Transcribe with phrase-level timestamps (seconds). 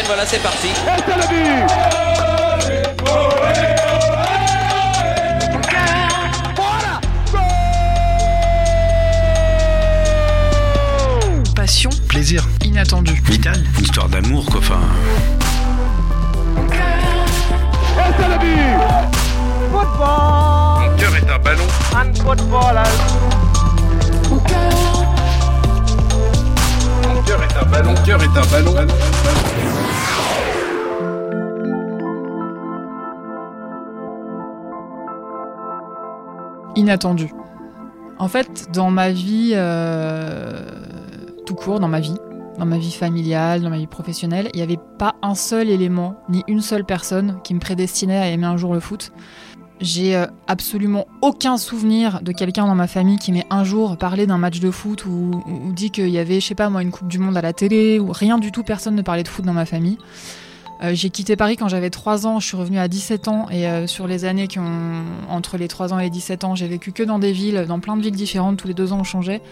[0.00, 0.68] Et voilà, c'est parti.
[11.54, 12.42] Passion, Plaisir.
[12.64, 13.12] inattendu.
[13.26, 13.62] Vital.
[13.76, 14.60] Une histoire d'amour, quoi.
[14.60, 14.80] Enfin.
[16.56, 16.66] Mon
[20.96, 21.66] cœur est un ballon.
[21.92, 22.12] Mon
[27.22, 27.90] cœur est un ballon.
[27.90, 28.74] Mon cœur est un ballon.
[36.76, 37.30] Inattendu.
[38.18, 40.60] En fait, dans ma vie, euh,
[41.46, 42.14] tout court, dans ma vie,
[42.58, 46.16] dans ma vie familiale, dans ma vie professionnelle, il n'y avait pas un seul élément,
[46.28, 49.12] ni une seule personne qui me prédestinait à aimer un jour le foot.
[49.80, 54.26] J'ai euh, absolument aucun souvenir de quelqu'un dans ma famille qui m'ait un jour parlé
[54.26, 55.42] d'un match de foot ou,
[55.74, 57.98] dit qu'il y avait, je sais pas moi, une Coupe du Monde à la télé
[57.98, 59.96] ou rien du tout, personne ne parlait de foot dans ma famille.
[60.82, 63.68] Euh, j'ai quitté Paris quand j'avais 3 ans, je suis revenue à 17 ans et
[63.68, 66.68] euh, sur les années qui ont entre les 3 ans et les 17 ans, j'ai
[66.68, 69.04] vécu que dans des villes, dans plein de villes différentes, tous les deux ans on
[69.04, 69.42] changeait,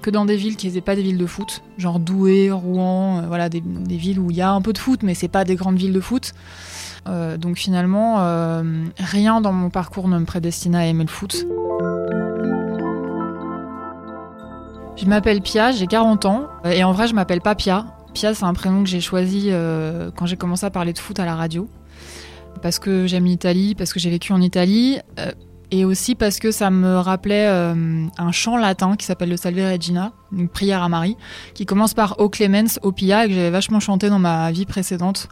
[0.00, 3.26] que dans des villes qui n'étaient pas des villes de foot, genre Douai, Rouen, euh,
[3.26, 5.44] voilà, des, des villes où il y a un peu de foot, mais c'est pas
[5.44, 6.32] des grandes villes de foot.
[7.38, 8.16] Donc finalement,
[8.98, 11.46] rien dans mon parcours ne me prédestinait à aimer le foot.
[14.94, 17.97] Je m'appelle Pia, j'ai 40 ans, et en vrai je m'appelle pas Pia.
[18.14, 21.18] Pia c'est un prénom que j'ai choisi euh, quand j'ai commencé à parler de foot
[21.18, 21.68] à la radio.
[22.62, 25.30] Parce que j'aime l'Italie, parce que j'ai vécu en Italie, euh,
[25.70, 29.58] et aussi parce que ça me rappelait euh, un chant latin qui s'appelle le Salve
[29.58, 31.16] Regina, une prière à Marie,
[31.54, 34.66] qui commence par O Clemens, O Pia, et que j'avais vachement chanté dans ma vie
[34.66, 35.28] précédente,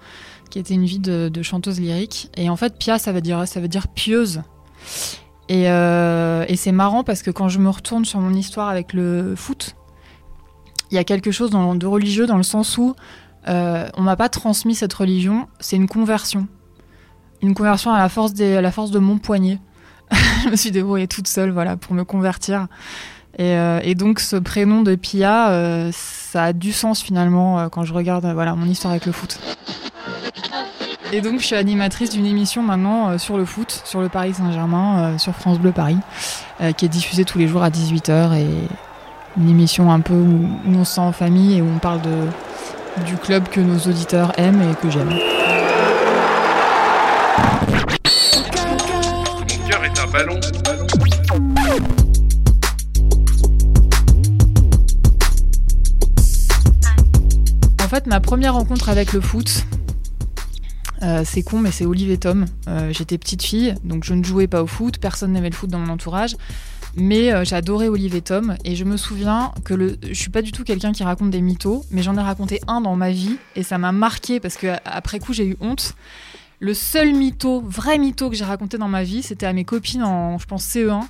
[0.51, 2.31] qui était une vie de, chanteuse lyrique.
[2.37, 4.43] Et en fait, Pia, ça veut dire, ça veut dire pieuse.
[5.49, 5.65] Et
[6.57, 9.76] c'est marrant parce que quand je me retourne sur mon histoire avec le foot,
[10.91, 12.95] il y a quelque chose de religieux dans le sens où
[13.49, 16.47] euh, on m'a pas transmis cette religion, c'est une conversion.
[17.43, 19.61] Une conversion à la force, de mon poignet.
[20.45, 22.67] je me suis débrouillée toute seule voilà, pour me convertir.
[23.39, 27.93] Et, euh, donc ce prénom de Pia, euh, ça a du sens finalement quand je
[27.93, 29.39] regarde voilà, mon histoire avec le foot.
[31.13, 35.19] Et donc je suis animatrice d'une émission maintenant sur le foot, sur le Paris Saint-Germain,
[35.19, 35.99] sur France Bleu Paris,
[36.77, 38.47] qui est diffusée tous les jours à 18h et
[39.39, 43.05] une émission un peu où, on se sent en famille et où on parle de,
[43.05, 45.11] du club que nos auditeurs aiment et que j'aime.
[49.39, 50.41] Mon cœur est un ballon.
[57.83, 59.65] En fait, ma première rencontre avec le foot,
[61.03, 62.47] euh, c'est con, mais c'est Olive et Tom.
[62.69, 65.71] Euh, J'étais petite fille, donc je ne jouais pas au foot, personne n'aimait le foot
[65.71, 66.37] dans mon entourage.
[66.97, 70.41] Mais euh, j'adorais Olive et Tom, et je me souviens que le, je suis pas
[70.41, 73.37] du tout quelqu'un qui raconte des mythos, mais j'en ai raconté un dans ma vie,
[73.55, 75.95] et ça m'a marqué parce que après coup j'ai eu honte.
[76.59, 80.03] Le seul mytho, vrai mytho que j'ai raconté dans ma vie, c'était à mes copines
[80.03, 81.03] en, je pense, CE1.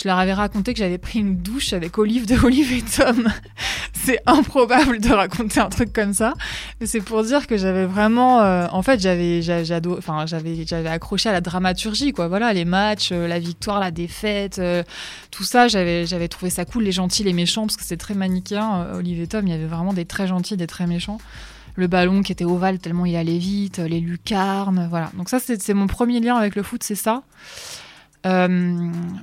[0.00, 3.28] Je leur avais raconté que j'avais pris une douche avec Olive de Olive et Tom.
[3.92, 6.32] c'est improbable de raconter un truc comme ça.
[6.80, 9.42] Mais c'est pour dire que j'avais vraiment, euh, en fait, j'avais,
[10.88, 12.28] accroché à la dramaturgie, quoi.
[12.28, 14.82] Voilà, les matchs, euh, la victoire, la défaite, euh,
[15.30, 18.14] tout ça, j'avais, j'avais trouvé ça cool, les gentils, les méchants, parce que c'est très
[18.14, 18.86] manichéen.
[18.94, 21.18] Olive et Tom, il y avait vraiment des très gentils, des très méchants.
[21.74, 25.10] Le ballon qui était ovale tellement il allait vite, les lucarnes, voilà.
[25.18, 27.22] Donc ça, c'est mon premier lien avec le foot, c'est ça.
[28.26, 28.48] Euh,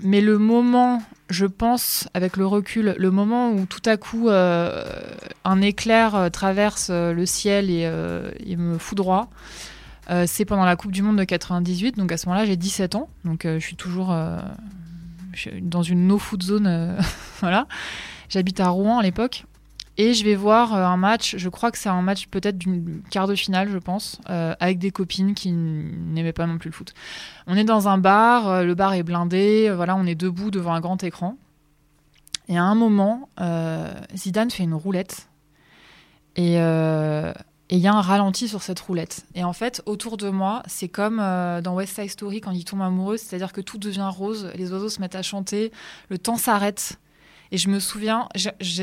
[0.02, 4.84] mais le moment, je pense, avec le recul, le moment où tout à coup euh,
[5.46, 9.30] un éclair euh, traverse le ciel et, me foudroie,
[10.26, 11.98] c'est pendant la Coupe du Monde de 98.
[11.98, 13.10] Donc à ce moment-là, j'ai 17 ans.
[13.26, 14.16] Donc je suis toujours
[15.62, 16.98] dans une no-foot zone.
[17.40, 17.68] voilà.
[18.30, 19.46] J'habite à Rouen à l'époque.
[19.98, 23.02] Et je vais voir euh, un match, je crois que c'est un match peut-être d'une
[23.10, 26.76] quart de finale, je pense, euh, avec des copines qui n'aimaient pas non plus le
[26.76, 26.94] foot.
[27.48, 30.74] On est dans un bar, euh, le bar est blindé, voilà, on est debout devant
[30.74, 31.36] un grand écran.
[32.48, 33.28] Et à un moment,
[34.16, 35.28] Zidane fait une roulette.
[36.38, 39.26] Et il y a un ralenti sur cette roulette.
[39.36, 42.82] Et en fait, autour de moi, c'est comme dans West Side Story quand il tombe
[42.84, 45.74] amoureux, c'est-à-dire que tout devient rose, les oiseaux se mettent à chanter,
[46.08, 47.00] le temps s'arrête.
[47.52, 48.28] Et je me souviens,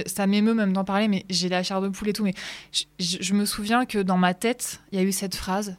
[0.06, 2.34] ça m'émeut même d'en parler, mais j'ai la chair de poule et tout, mais
[2.98, 5.76] je, me souviens que dans ma tête, il y a eu cette phrase,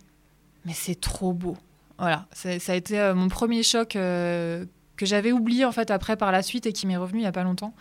[0.66, 1.58] mais c'est trop beau.
[1.98, 4.66] Voilà, ça a été euh, mon premier choc euh,
[4.98, 7.28] que j'avais oublié en fait après par la suite et qui m'est revenu il y
[7.28, 7.74] a pas longtemps.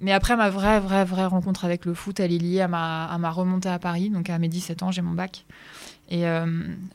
[0.00, 3.06] Mais après, ma vraie, vraie, vraie rencontre avec le foot, elle est liée à ma,
[3.06, 4.10] à ma remontée à Paris.
[4.10, 5.46] Donc à mes 17 ans, j'ai mon bac.
[6.08, 6.44] Et euh,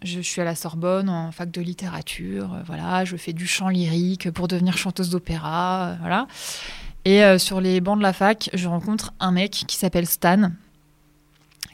[0.03, 2.57] je suis à la Sorbonne en fac de littérature.
[2.65, 5.95] voilà, je fais du chant lyrique pour devenir chanteuse d'opéra.
[6.01, 6.27] voilà.
[7.07, 10.51] Et euh, sur les bancs de la fac, je rencontre un mec qui s'appelle Stan,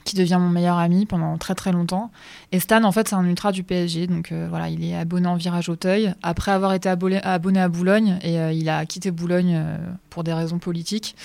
[0.06, 2.12] qui devient mon meilleur ami pendant très très longtemps.
[2.52, 5.28] Et Stan, en fait, c'est un ultra du PSG, donc euh, voilà, il est abonné
[5.28, 9.60] en virage Auteuil après avoir été abonné, à Boulogne et euh, il a quitté Boulogne
[10.12, 11.16] pour des raisons politiques.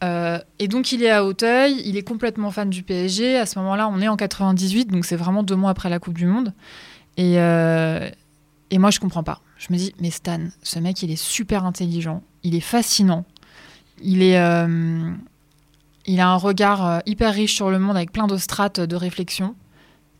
[0.00, 3.36] et donc il est à Auteuil, il est complètement fan du PSG.
[3.36, 6.14] À ce moment-là, on est en 98, donc c'est vraiment deux mois après la Coupe
[6.16, 6.52] du Monde.
[7.16, 9.40] Et, et moi, je comprends pas.
[9.66, 13.24] Je me dis, mais Stan, ce mec, il est super intelligent, il est fascinant,
[14.02, 14.36] il est
[16.06, 18.96] il a un regard euh, hyper riche sur le monde avec plein de strates de
[18.96, 19.54] réflexion.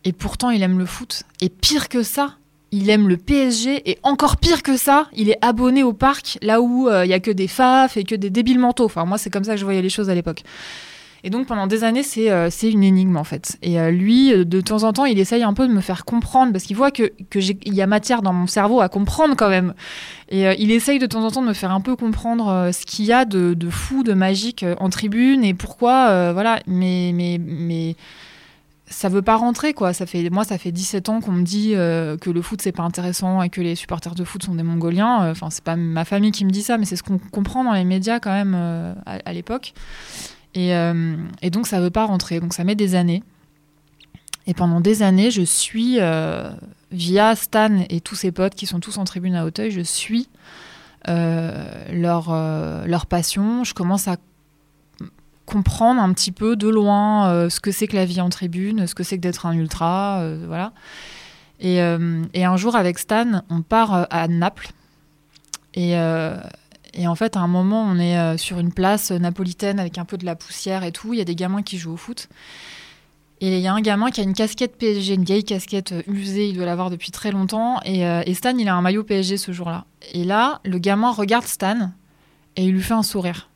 [0.03, 1.23] Et pourtant, il aime le foot.
[1.41, 2.35] Et pire que ça,
[2.71, 3.89] il aime le PSG.
[3.89, 7.13] Et encore pire que ça, il est abonné au parc, là où euh, il y
[7.13, 8.85] a que des faf et que des débiles mentaux.
[8.85, 10.43] Enfin, moi, c'est comme ça que je voyais les choses à l'époque.
[11.25, 13.57] Et donc pendant des années, c'est euh, une énigme en fait.
[13.63, 16.05] Et euh, lui, euh, de temps en temps, il essaye un peu de me faire
[16.05, 19.49] comprendre parce qu'il voit que qu'il y a matière dans mon cerveau à comprendre quand
[19.49, 19.73] même.
[20.29, 23.05] Et il essaye de temps en temps de me faire un peu comprendre ce qu'il
[23.05, 26.59] y a de, de, fou, de magique en tribune et pourquoi, voilà.
[26.67, 27.95] Mais mais mais
[28.87, 29.93] ça veut pas rentrer quoi.
[29.93, 32.83] Ça fait moi ça fait 17 ans qu'on me dit que le foot c'est pas
[32.83, 35.29] intéressant et que les supporters de foot sont des Mongoliens.
[35.31, 37.73] Enfin c'est pas ma famille qui me dit ça, mais c'est ce qu'on comprend dans
[37.73, 39.73] les médias quand même à l'époque.
[40.57, 42.39] Euh, et, donc, ça ne veut pas rentrer.
[42.39, 43.23] Donc, ça met des années.
[44.47, 46.49] Et pendant des années, je suis, euh,
[46.91, 50.29] via Stan et tous ses potes qui sont tous en tribune à Hauteuil, je suis
[51.07, 52.31] euh, leur,
[52.87, 53.63] leur passion.
[53.63, 54.17] Je commence à
[55.45, 58.95] comprendre un petit peu de loin ce que c'est que la vie en tribune, ce
[58.95, 60.73] que c'est que d'être un ultra, voilà.
[61.59, 61.77] Et,
[62.33, 64.69] et, un jour, avec Stan, on part à Naples.
[65.73, 65.95] Et,
[66.95, 70.05] et en fait, à un moment, on est euh, sur une place napolitaine avec un
[70.05, 71.13] peu de la poussière et tout.
[71.13, 72.29] Il y a des gamins qui jouent au foot.
[73.41, 76.01] Et il y a un gamin qui a une casquette PSG, une vieille casquette euh,
[76.07, 77.79] usée, il doit l'avoir depuis très longtemps.
[77.85, 79.85] Euh, et, Stan, il a un maillot PSG ce jour-là.
[80.13, 81.91] Et là, le gamin regarde Stan
[82.55, 83.49] et il lui fait un sourire.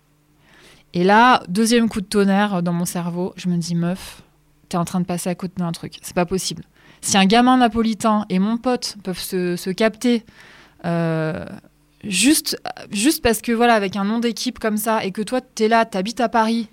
[0.94, 4.22] Et là, deuxième coup de tonnerre dans mon cerveau, je me dis, meuf,
[4.68, 5.98] t'es en train de passer à côté d'un truc.
[6.02, 6.64] C'est pas possible.
[7.00, 10.26] Si un gamin napolitain et mon pote peuvent se, capter
[12.04, 12.62] juste,
[12.92, 15.68] juste parce que voilà, avec un nom d'équipe comme ça et que toi, tu es
[15.68, 16.68] là, tu habites à Paris,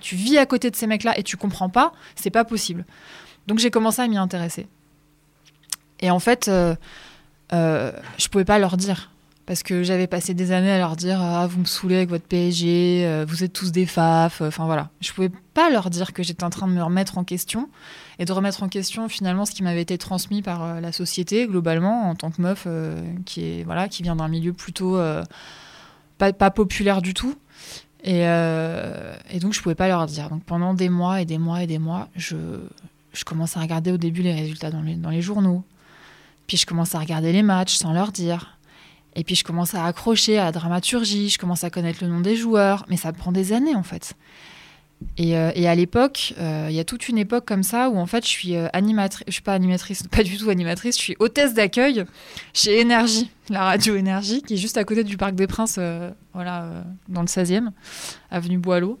[0.00, 2.84] tu vis à côté de ces mecs-là et tu comprends pas, c'est pas possible.
[3.46, 4.66] Donc j'ai commencé à m'y intéresser.
[6.00, 6.74] Et en fait, euh,
[7.52, 9.10] euh, je pouvais pas leur dire.
[9.50, 12.24] Parce que j'avais passé des années à leur dire Ah, vous me saoulez avec votre
[12.24, 14.42] PSG, euh, vous êtes tous des faf.
[14.42, 14.90] Enfin voilà.
[15.00, 17.68] Je pouvais pas leur dire que j'étais en train de me remettre en question
[18.20, 21.48] et de remettre en question finalement ce qui m'avait été transmis par euh, la société
[21.48, 25.00] globalement en tant que meuf euh, qui, est, voilà, qui vient d'un milieu plutôt
[26.18, 27.34] pas, pas, populaire du tout.
[28.04, 30.30] Et, et, donc je pouvais pas leur dire.
[30.30, 32.36] Donc pendant des mois et des mois et des mois, je,
[33.12, 35.64] je commence à regarder au début les résultats dans les, dans les journaux.
[36.46, 38.59] Puis je commence à regarder les matchs sans leur dire.
[39.16, 42.20] Et puis je commence à accrocher à la dramaturgie, je commence à connaître le nom
[42.20, 44.14] des joueurs, mais ça prend des années en fait.
[45.16, 48.06] Et, euh, à l'époque, euh, il y a toute une époque comme ça où en
[48.06, 51.16] fait je suis euh, animatrice, je suis pas animatrice, pas du tout animatrice, je suis
[51.18, 52.04] hôtesse d'accueil
[52.52, 55.80] chez Énergie, la radio Énergie, qui est juste à côté du Parc des Princes,
[56.34, 57.70] voilà, dans le 16e,
[58.30, 59.00] avenue Boileau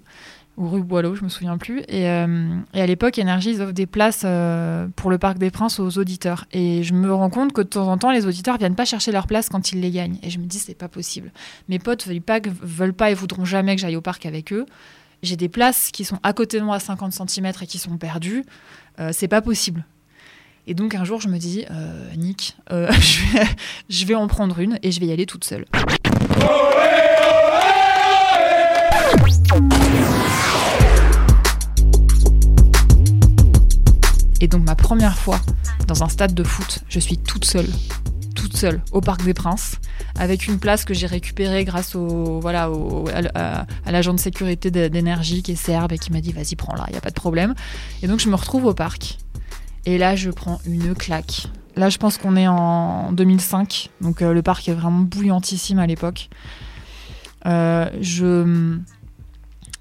[0.60, 1.80] ou rue Boileau, je me souviens plus.
[1.88, 5.80] Et, euh, à l'époque, Énergie, ils offrent des places euh, pour le Parc des Princes
[5.80, 6.44] aux auditeurs.
[6.52, 9.10] Et je me rends compte que de temps en temps, les auditeurs viennent pas chercher
[9.10, 10.18] leur place quand ils les gagnent.
[10.22, 11.32] Et je me dis, c'est pas possible.
[11.68, 14.66] Mes potes veulent pas, veulent pas et voudront jamais que j'aille au parc avec eux.
[15.22, 17.96] J'ai des places qui sont à côté de moi à 50 cm et qui sont
[17.96, 18.44] perdues.
[18.98, 19.86] Euh, c'est pas possible.
[20.66, 21.64] Et donc un jour, je me dis,
[22.16, 23.46] Nick, je vais,
[23.88, 25.64] je vais en prendre une et je vais y aller toute seule.
[34.40, 35.38] Et donc ma première fois
[35.86, 37.68] dans un stade de foot, je suis toute seule,
[38.34, 39.76] toute seule au Parc des Princes,
[40.18, 42.70] avec une place que j'ai récupérée grâce au, voilà,
[43.34, 46.92] à, l'agent de sécurité d'énergie qui est serbe et qui m'a dit vas-y prends-la, il
[46.92, 47.54] n'y a pas de problème.
[48.02, 49.18] Et donc je me retrouve au parc.
[49.84, 51.48] Et là je prends une claque.
[51.76, 55.86] Là je pense qu'on est en 2005, donc euh, le parc est vraiment bouillantissime à
[55.86, 56.30] l'époque.
[57.46, 58.78] Euh, je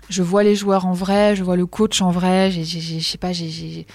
[0.09, 3.31] je vois les joueurs en vrai, je vois le coach en vrai, je sais pas,
[3.31, 3.85] j'ai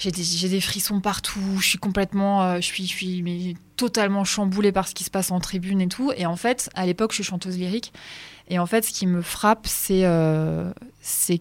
[0.00, 5.04] j'ai des, frissons partout, je suis complètement, euh, je suis, totalement chamboulée par ce qui
[5.04, 6.10] se passe en tribune et tout.
[6.16, 7.92] Et en fait, à l'époque, je suis chanteuse lyrique.
[8.48, 10.72] Et en fait, ce qui me frappe, c'est euh,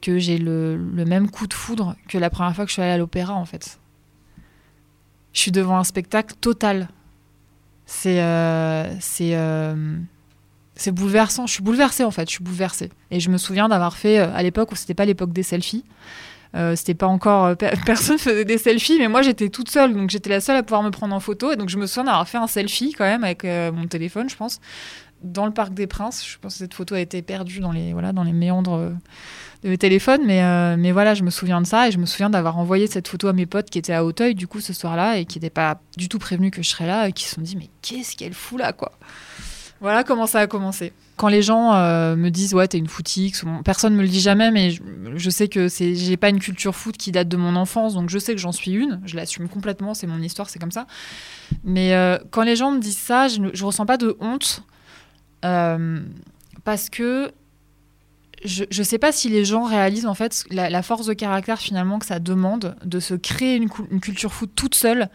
[0.01, 2.81] que j'ai le, le, même coup de foudre que la première fois que je suis
[2.81, 3.79] allée à l'opéra, en fait.
[5.31, 6.89] Je suis devant un spectacle total.
[7.85, 9.37] C'est euh, c'est
[10.75, 11.47] c'est bouleversant.
[11.47, 12.27] Je suis bouleversée, en fait.
[12.27, 12.89] Je suis bouleversée.
[13.09, 15.85] Et je me souviens d'avoir fait, à l'époque où c'était pas l'époque des selfies,
[16.55, 20.09] euh, c'était pas encore euh, personne faisait des selfies, mais moi j'étais toute seule, donc
[20.09, 21.51] j'étais la seule à pouvoir me prendre en photo.
[21.51, 24.29] Et donc je me souviens d'avoir fait un selfie quand même avec euh, mon téléphone,
[24.29, 24.59] je pense,
[25.23, 26.25] dans le parc des Princes.
[26.25, 28.91] Je pense que cette photo a été perdue dans les voilà dans les méandres
[29.63, 32.05] de mes téléphones, mais, euh, mais voilà, je me souviens de ça et je me
[32.05, 34.73] souviens d'avoir envoyé cette photo à mes potes qui étaient à Hauteuil du coup ce
[34.73, 37.35] soir-là et qui n'étaient pas du tout prévenus que je serais là et qui se
[37.35, 38.93] sont dit mais qu'est-ce qu'elle fout là quoi?
[39.81, 40.91] Voilà comment ça a commencé.
[41.15, 44.51] Quand les gens euh, me disent ouais t'es une footix, personne me le dit jamais,
[44.51, 47.93] mais je, sais que c'est j'ai pas une culture foot qui date de mon enfance,
[47.93, 50.71] donc je sais que j'en suis une, je l'assume complètement, c'est mon histoire, c'est comme
[50.71, 50.85] ça.
[51.63, 54.63] Mais euh, quand les gens me disent ça, je, je ressens pas de honte
[55.45, 55.99] euh,
[56.63, 57.31] parce que
[58.43, 61.99] je, je sais pas si les gens réalisent en fait la, force de caractère finalement
[61.99, 63.69] que ça demande de se créer une
[63.99, 65.09] culture foot toute seule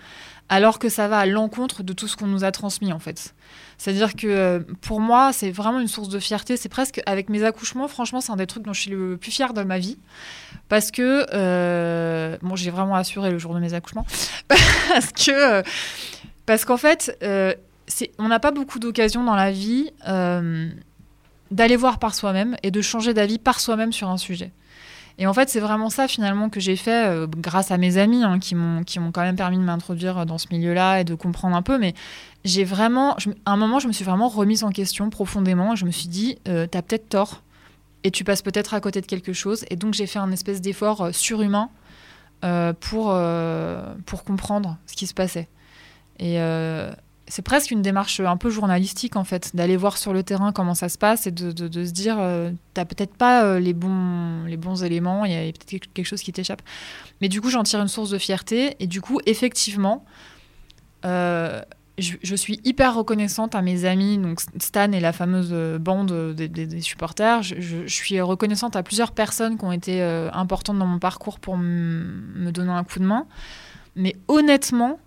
[0.55, 3.35] alors que ça va à l'encontre de tout ce qu'on nous a transmis en fait.
[3.77, 6.57] C'est-à-dire que euh, pour moi, c'est vraiment une source de fierté.
[6.57, 9.33] C'est presque avec mes accouchements, franchement, c'est un des trucs dont je suis le plus
[9.33, 9.99] fière de ma vie.
[10.69, 14.07] Parce que, euh, bon, j'ai vraiment assuré le jour de mes accouchements.
[14.49, 15.63] parce que, euh,
[16.47, 17.19] parce qu'en fait,
[18.21, 19.91] on n'a pas beaucoup d'occasions dans la vie
[21.51, 24.53] d'aller voir par soi-même et de changer d'avis par soi-même sur un sujet.
[25.19, 28.25] Et en fait, c'est vraiment ça finalement que j'ai fait euh, grâce à mes amis
[28.25, 31.15] hein, qui m'ont qui m'ont quand même permis de m'introduire dans ce milieu-là et de
[31.15, 31.79] comprendre un peu.
[31.79, 31.95] Mais
[32.45, 33.17] j'ai vraiment,
[33.47, 35.77] à un moment, je me suis vraiment remise en question profondément.
[35.77, 37.43] Je me suis dit, euh, t'as peut-être tort
[38.03, 39.65] et tu passes peut-être à côté de quelque chose.
[39.71, 41.71] Et donc j'ai fait un espèce d'effort euh, surhumain
[42.45, 45.49] euh, pour euh, pour comprendre ce qui se passait.
[46.19, 46.93] Et euh,
[47.27, 50.75] c'est presque une démarche un peu journalistique en fait, d'aller voir sur le terrain comment
[50.75, 54.57] ça se passe et de, se dire euh, t'as peut-être pas euh, les bons les
[54.57, 56.63] bons éléments, il y a peut-être quelque- chose qui t'échappe.
[57.21, 60.05] Mais du coup j'en tire une source de fierté et du coup effectivement
[61.07, 61.63] euh,
[61.97, 67.45] je, suis hyper reconnaissante à mes amis, donc Stan et la fameuse bande des, supporters.
[67.45, 72.51] Je, suis reconnaissante à plusieurs personnes qui ont été importantes dans mon parcours pour me
[72.51, 73.29] donner un coup de main.
[73.95, 74.99] Mais honnêtement,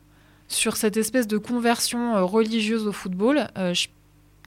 [0.48, 3.74] sur cette espèce de conversion euh, religieuse au football, euh,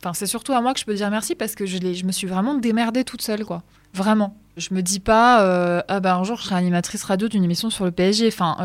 [0.01, 2.13] enfin, c'est surtout à moi que je peux dire merci parce que je, je me
[2.13, 3.63] suis vraiment démerdée toute seule, quoi.
[3.93, 4.37] Vraiment.
[4.57, 7.71] Je me dis pas, euh, ah bah un jour je serai animatrice radio d'une émission
[7.71, 8.29] sur le PSG.
[8.29, 8.57] Enfin,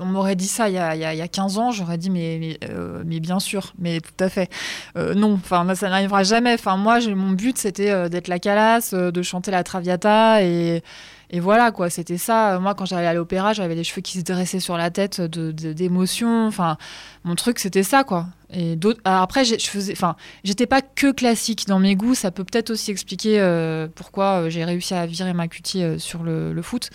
[0.00, 1.70] on m'aurait dit ça il y a, il y a- il y a 15 ans,
[1.70, 2.58] j'aurais dit, mais,
[3.04, 4.50] mais, bien sûr, mais tout à fait.
[4.96, 6.54] Non, enfin, ça n'arrivera jamais.
[6.54, 10.82] Enfin, moi, mon but, c'était d'être la calasse, de chanter la Traviata et.
[11.30, 12.58] Et voilà, quoi, c'était ça.
[12.60, 16.46] Moi, quand j'allais à l'opéra, j'avais les cheveux qui se dressaient sur la tête d'émotion.
[16.46, 16.76] Enfin,
[17.24, 18.26] mon truc, c'était ça, quoi.
[18.50, 19.00] Et d'autres.
[19.04, 19.92] alors après, je faisais.
[19.92, 22.14] Enfin, j'étais pas que classique dans mes goûts.
[22.14, 25.98] Ça peut peut-être aussi expliquer euh, pourquoi euh, j'ai réussi à virer ma cutie euh,
[25.98, 26.90] sur le foot.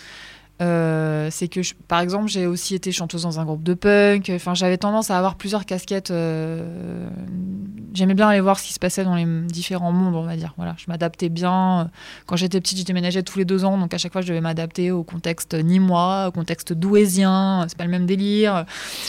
[0.60, 4.30] Euh, c'est que, par exemple, j'ai aussi été chanteuse dans un groupe de punk.
[4.32, 6.10] Enfin, j'avais tendance à avoir plusieurs casquettes.
[6.12, 7.08] euh,
[7.94, 10.54] J'aimais bien aller voir ce qui se passait dans les différents mondes, on va dire.
[10.56, 11.90] Voilà, je m'adaptais bien.
[12.26, 14.40] Quand j'étais petite, j'ai déménageais tous les deux ans, donc à chaque fois, je devais
[14.40, 17.64] m'adapter au contexte nîmois, au contexte douaisien.
[17.68, 18.64] C'est pas le même délire.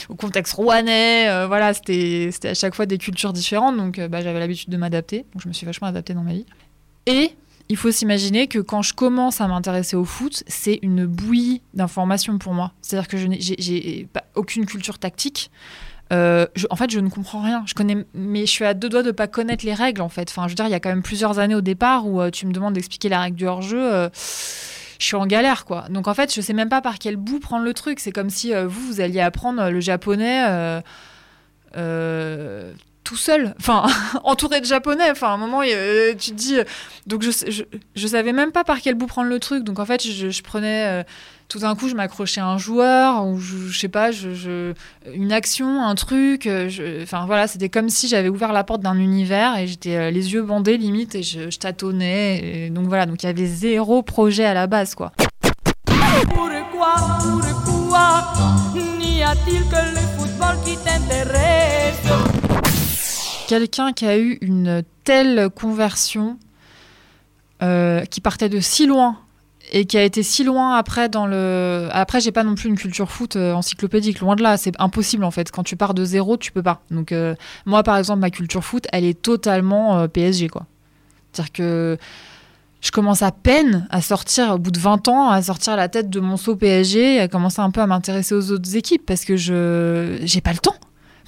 [0.08, 1.28] Au contexte rouennais.
[1.28, 5.24] euh, voilà, c'était à chaque fois des cultures différentes, donc bah, j'avais l'habitude de m'adapter.
[5.38, 6.46] Je me suis vachement adaptée dans ma vie.
[7.06, 7.30] Et
[7.68, 12.38] il faut s'imaginer que quand je commence à m'intéresser au foot, c'est une bouillie d'informations
[12.38, 12.72] pour moi.
[12.82, 15.50] C'est-à-dire que je n'ai aucune culture tactique.
[16.12, 17.62] Euh, en fait, je ne comprends rien.
[17.66, 20.02] Je connais, mais je suis à deux doigts de pas connaître les règles.
[20.02, 22.06] En fait, enfin, je veux dire, il y a quand même plusieurs années au départ
[22.06, 23.92] où euh, tu me demandes d'expliquer la règle du hors-jeu.
[23.94, 24.08] euh,
[25.00, 25.86] je suis en galère, quoi.
[25.90, 27.98] Donc en fait, je sais même pas par quel bout prendre le truc.
[27.98, 30.80] C'est comme si vous, vous alliez apprendre le japonais.
[33.04, 33.84] Tout seul, enfin
[34.24, 35.10] entouré de japonais.
[35.10, 36.56] Enfin, à un moment, euh, tu te dis.
[36.58, 36.64] euh,
[37.06, 37.62] donc je, je,
[37.94, 39.62] je savais même pas par quel bout prendre le truc.
[39.62, 40.86] Donc en fait, je, je prenais.
[40.86, 41.02] euh,
[41.46, 44.72] tout d'un coup, je m'accrochais à un joueur ou je, sais pas, je,
[45.14, 46.48] une action, un truc.
[47.02, 50.42] Enfin voilà, c'était comme si j'avais ouvert la porte d'un univers et j'étais les yeux
[50.42, 52.70] bandés limite et je, tâtonnais.
[52.70, 55.12] Donc voilà, donc il y avait zéro projet à la base quoi.
[56.34, 56.94] Pourquoi,
[57.66, 58.32] pourquoi
[58.98, 62.08] n'y a-t-il que le football qui t'intéresse?
[63.46, 66.38] Quelqu'un qui a eu une telle conversion,
[67.62, 69.18] euh, qui partait de si loin
[69.72, 71.88] et qui a été si loin après dans le.
[71.92, 75.24] Après, j'ai pas non plus une culture foot euh, encyclopédique, loin de là, c'est impossible
[75.24, 75.50] en fait.
[75.50, 76.82] Quand tu pars de zéro, tu peux pas.
[76.90, 77.34] Donc, euh,
[77.64, 80.66] moi par exemple, ma culture foot, elle est totalement PSG quoi.
[81.32, 81.98] C'est-à-dire que
[82.80, 86.10] je commence à peine à sortir, au bout de 20 ans, à sortir la tête
[86.10, 89.36] de mon saut PSG à commencer un peu à m'intéresser aux autres équipes parce que
[89.36, 90.76] je j'ai pas le temps.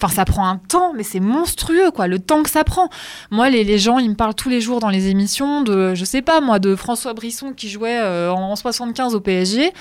[0.01, 2.91] Enfin, ça prend un temps, mais c'est monstrueux, quoi, le temps que ça prend.
[3.31, 6.21] Moi, les, gens, ils me parlent tous les jours dans les émissions de, je sais
[6.21, 9.73] pas, moi, de François Brisson qui jouait euh, en 75 au PSG.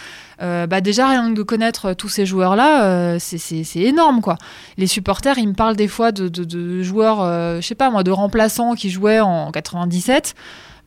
[0.42, 4.38] Euh, bah déjà, rien que de connaître tous ces joueurs-là, euh, c'est- énorme, quoi.
[4.78, 7.90] Les supporters, ils me parlent des fois de, de- de joueurs, euh, je sais pas,
[7.90, 10.34] moi, de remplaçants qui jouaient en 97.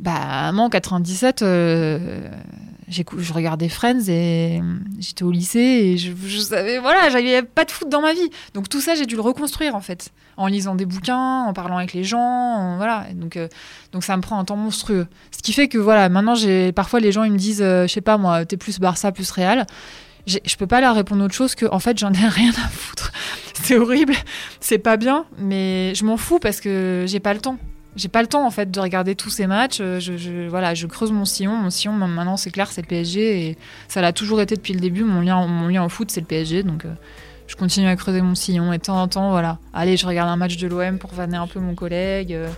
[0.00, 2.28] Bah, moi, en 97, euh,
[2.90, 4.60] je regardais Friends et
[4.98, 8.30] j'étais au lycée et je, je savais, voilà, j'avais pas de foot dans ma vie.
[8.54, 11.76] Donc tout ça, j'ai dû le reconstruire en fait, en lisant des bouquins, en parlant
[11.76, 13.06] avec les gens, voilà.
[13.14, 13.48] Donc, euh,
[13.92, 15.06] donc ça me prend un temps monstrueux.
[15.30, 17.92] Ce qui fait que voilà, maintenant, j'ai parfois les gens ils me disent, euh, je
[17.92, 19.66] sais pas moi, t'es plus Barça, plus Real.
[20.26, 23.12] Je peux pas leur répondre autre chose que, en fait, j'en ai rien à foutre.
[23.54, 24.14] c'est horrible,
[24.60, 27.58] c'est pas bien, mais je m'en fous parce que j'ai pas le temps
[27.96, 29.78] j'ai pas le temps en fait de regarder tous ces matchs.
[29.80, 31.56] Euh, je, voilà, je creuse mon sillon.
[31.56, 34.80] Mon sillon, maintenant, c'est clair, c'est le PSG et ça l'a toujours été depuis le
[34.80, 35.04] début.
[35.04, 36.92] Mon lien, mon lien au foot, c'est le PSG, donc euh,
[37.46, 38.72] je continue à creuser mon sillon.
[38.72, 41.36] Et de temps en temps, voilà, allez, je regarde un match de l'OM pour vanner
[41.36, 42.32] un peu mon collègue.
[42.32, 42.48] Euh,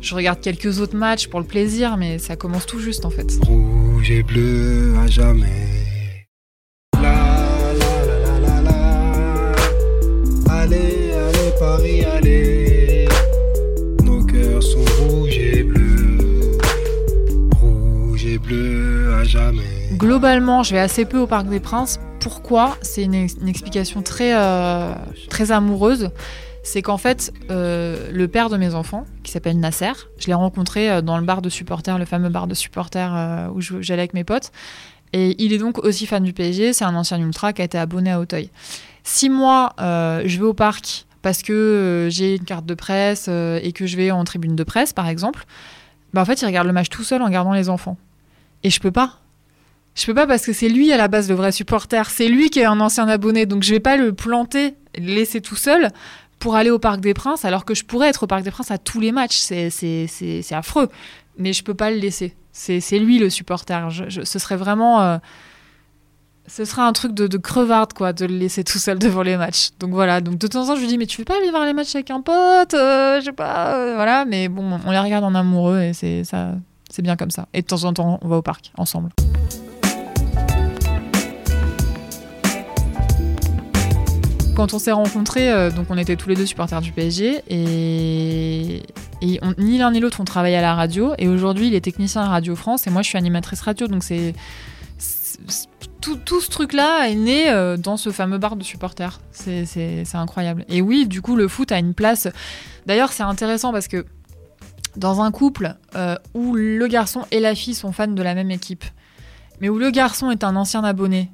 [0.00, 3.26] je regarde quelques autres matchs pour le plaisir, mais ça commence tout juste en fait.
[3.42, 5.71] Rouge et bleu à jamais.
[20.22, 21.98] Globalement, je vais assez peu au Parc des Princes.
[22.20, 22.78] Pourquoi?
[22.80, 23.12] C'est une,
[23.48, 24.94] explication très, euh,
[25.28, 26.10] très amoureuse.
[26.62, 30.88] C'est qu'en fait, euh, le père de mes enfants, qui s'appelle Nasser, je l'ai rencontré
[30.88, 34.22] euh, dans le bar de supporters, le fameux bar de supporters où j'allais avec mes
[34.22, 34.52] potes.
[35.12, 36.72] Et il est donc aussi fan du PSG.
[36.72, 38.48] C'est un ancien ultra qui a été abonné à Auteuil.
[39.02, 43.86] Si moi, je vais au parc parce que j'ai une carte de presse et que
[43.86, 45.46] je vais en tribune de presse, par exemple,
[46.14, 47.96] bah en fait, il regarde le match tout seul en gardant les enfants.
[48.62, 49.18] Et je peux pas.
[49.94, 52.08] Je peux pas parce que c'est lui à la base le vrai supporter.
[52.10, 53.46] C'est lui qui est un ancien abonné.
[53.46, 55.90] Donc je vais pas le planter, le laisser tout seul
[56.38, 58.70] pour aller au Parc des Princes alors que je pourrais être au Parc des Princes
[58.70, 59.36] à tous les matchs.
[59.36, 60.88] C'est affreux.
[61.38, 62.34] Mais je peux pas le laisser.
[62.52, 63.88] C'est lui le supporter.
[64.08, 65.02] ce serait vraiment.
[65.02, 65.18] Euh,
[66.48, 69.36] ce serait un truc de, de, crevarde, quoi, de le laisser tout seul devant les
[69.36, 69.70] matchs.
[69.78, 71.50] Donc voilà, donc de temps en temps, je lui dis, mais tu veux pas aller
[71.50, 74.24] voir les matchs avec un pote euh, Je sais pas, euh, voilà.
[74.24, 76.54] Mais bon, on les regarde en amoureux et c'est ça,
[76.90, 77.46] c'est bien comme ça.
[77.54, 79.10] Et de temps en temps, on va au parc ensemble.
[84.54, 88.82] Quand on s'est rencontrés, euh, donc on était tous les deux supporters du PSG et,
[89.58, 91.14] ni l'un ni l'autre on travaillait à la radio.
[91.18, 93.86] Et aujourd'hui, il est technicien à Radio France et moi je suis animatrice radio.
[93.88, 94.34] Donc c'est
[96.00, 99.20] tout, ce truc-là est né euh, dans ce fameux bar de supporters.
[99.30, 100.66] C'est incroyable.
[100.68, 102.28] Et oui, du coup, le foot a une place.
[102.86, 104.04] D'ailleurs, c'est intéressant parce que
[104.96, 108.50] dans un couple euh, où le garçon et la fille sont fans de la même
[108.50, 108.84] équipe,
[109.60, 111.30] mais où le garçon est un ancien abonné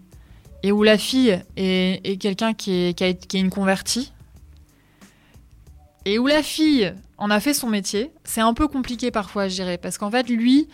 [0.62, 4.12] et où la fille est, quelqu'un qui est, qui, est une convertie,
[6.04, 9.48] et où la fille en a fait son métier, c'est un peu compliqué parfois à
[9.48, 10.68] gérer parce qu'en fait, lui,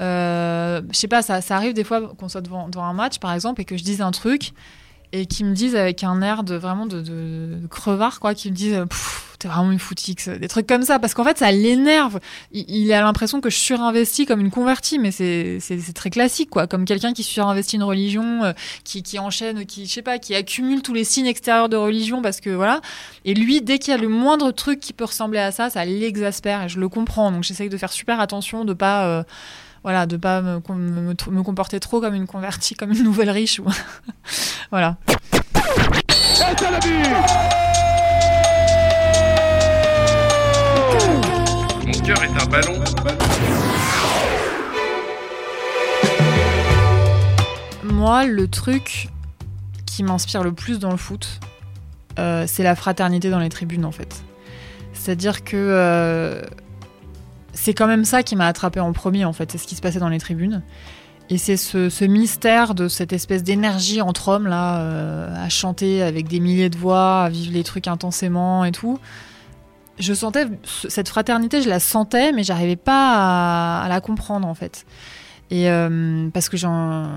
[0.00, 3.32] euh, je sais pas, ça, arrive des fois qu'on soit devant, devant, un match par
[3.32, 4.52] exemple et que je dise un truc
[5.12, 8.56] et qu'ils me disent avec un air de vraiment de, de, crevard, quoi, qu'ils me
[8.56, 8.84] disent
[9.38, 12.18] t'es vraiment une footix, des trucs comme ça, parce qu'en fait ça l'énerve.
[12.52, 15.60] Il, a l'impression que je surinvestis comme une convertie, mais c'est
[15.94, 18.52] très classique, quoi, comme quelqu'un qui surinvestit une religion, euh,
[18.84, 22.22] qui, qui enchaîne, qui je sais pas, qui accumule tous les signes extérieurs de religion,
[22.22, 22.80] parce que voilà.
[23.24, 25.84] Et lui, dès qu'il y a le moindre truc qui peut ressembler à ça, ça
[25.84, 27.30] l'exaspère, et je le comprends.
[27.30, 29.22] Donc j'essaye de faire super attention, de pas euh,
[29.84, 33.60] voilà, de pas me, comporter trop comme une convertie, comme une nouvelle riche.
[34.70, 34.96] voilà.
[41.86, 42.82] Mon cœur est un ballon.
[47.84, 49.08] Moi, le truc
[49.86, 51.40] qui m'inspire le plus dans le foot,
[52.18, 54.22] euh, c'est la fraternité dans les tribunes en fait.
[54.92, 56.42] C'est-à-dire que euh,
[57.58, 59.50] c'est quand même ça qui m'a attrapé en premier, en fait.
[59.50, 60.62] C'est ce qui se passait dans les tribunes.
[61.28, 66.28] Et c'est ce, mystère de cette espèce d'énergie entre hommes, là, euh, à chanter avec
[66.28, 68.98] des milliers de voix, à vivre les trucs intensément et tout.
[69.98, 70.46] Je sentais,
[70.88, 74.86] cette fraternité, je la sentais, mais j'arrivais pas à, la comprendre, en fait.
[75.50, 76.56] Et euh, parce que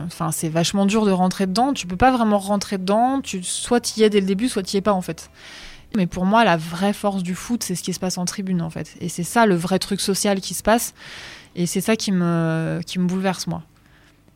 [0.05, 1.73] enfin, c'est vachement dur de rentrer dedans.
[1.73, 3.21] Tu peux pas vraiment rentrer dedans.
[3.21, 5.29] Tu, soit y es dès le début, soit y es pas, en fait.
[5.95, 8.61] Mais pour moi, la vraie force du foot, c'est ce qui se passe en tribune,
[8.61, 8.95] en fait.
[9.01, 10.93] Et c'est ça le vrai truc social qui se passe.
[11.55, 13.63] Et c'est ça qui me, qui me bouleverse, moi.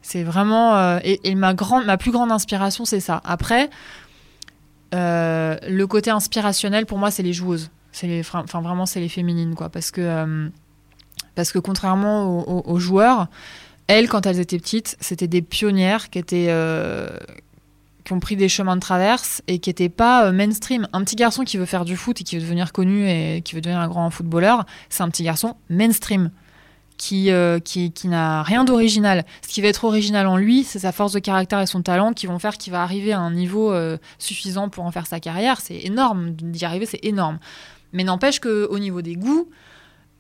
[0.02, 0.76] C'est vraiment.
[0.78, 3.22] Euh, et, ma, grande, ma plus grande inspiration, c'est ça.
[3.24, 3.72] Après,
[4.94, 7.72] euh, le côté inspirationnel, pour moi, c'est les joueuses.
[7.96, 9.70] C'est les, enfin, vraiment, c'est les féminines, quoi.
[9.70, 10.50] Parce que, euh,
[11.34, 13.28] parce que contrairement aux, joueurs,
[13.88, 16.50] elles, quand elles étaient petites, c'était des pionnières qui étaient
[18.06, 20.88] qui ont pris des chemins de traverse et qui n'étaient pas euh, mainstream.
[20.94, 23.56] Un petit garçon qui veut faire du foot et qui veut devenir connu et qui
[23.56, 26.32] veut devenir un grand footballeur, c'est un petit garçon mainstream.
[26.98, 29.26] Qui, euh, qui, qui n'a rien d'original.
[29.46, 32.14] Ce qui va être original en lui, c'est sa force de caractère et son talent
[32.14, 35.20] qui vont faire qu'il va arriver à un niveau euh, suffisant pour en faire sa
[35.20, 35.60] carrière.
[35.60, 37.40] C'est énorme d'y arriver, c'est énorme.
[37.96, 39.50] Mais n'empêche qu'au niveau des goûts,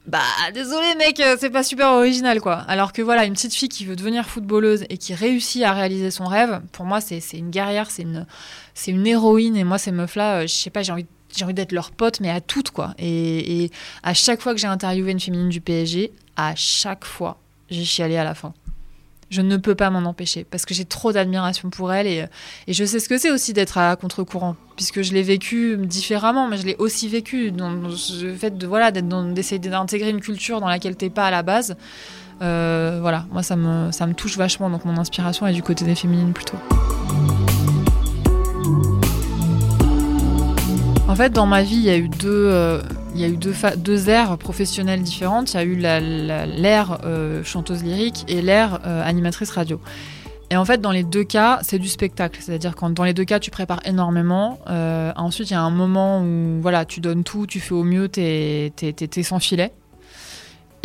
[0.07, 0.21] bah
[0.53, 2.57] désolé mec, euh, c'est pas super original quoi.
[2.67, 6.11] Alors que voilà, une petite fille qui veut devenir footballeuse et qui réussit à réaliser
[6.11, 8.25] son rêve, pour moi c'est une guerrière, c'est une,
[8.87, 11.07] une héroïne et moi ces meufs-là, euh, je sais pas, j'ai envie,
[11.41, 12.93] envie d'être leur pote mais à toutes quoi.
[12.99, 13.71] Et
[14.03, 18.15] à chaque fois que j'ai interviewé une féminine du PSG, à chaque fois, j'ai chialé
[18.17, 18.53] à la fin.
[19.29, 22.25] Je ne peux pas m'en empêcher parce que j'ai trop d'admiration pour elle et,
[22.67, 26.47] et je sais ce que c'est aussi d'être à contre-courant puisque je l'ai vécu différemment,
[26.47, 30.67] mais je l'ai aussi vécu dans, le fait de voilà d'essayer d'intégrer une culture dans
[30.67, 31.75] laquelle t'es pas à la base.
[32.41, 35.85] Euh, voilà, moi ça me ça me touche vachement donc mon inspiration est du côté
[35.85, 36.57] des féminines plutôt.
[41.07, 42.81] En fait, dans ma vie, il y a eu deux, euh,
[43.15, 45.53] il y a eu deux, deux ères professionnelles différentes.
[45.53, 49.79] Il y a eu l'ère euh, chanteuse lyrique et l'ère euh, animatrice radio.
[50.51, 52.39] Et en fait, dans les deux cas, c'est du spectacle.
[52.41, 54.59] C'est-à-dire quand dans les deux cas, tu prépares énormément.
[54.69, 57.83] Euh, ensuite, il y a un moment où voilà, tu donnes tout, tu fais au
[57.83, 59.71] mieux, t'es t'es sans filet.